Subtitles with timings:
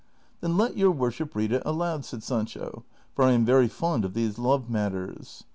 [0.41, 4.15] "Then let your worship read it aloud," said Sancho, "for I am very fond of
[4.15, 5.43] these love matters."